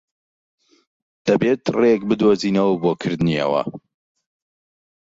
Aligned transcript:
دەبێت 1.27 1.61
ڕێیەک 1.77 2.01
بدۆزینەوە 2.09 2.75
بۆ 2.81 2.91
کردنی 3.01 3.39
ئەوە. 3.41 3.61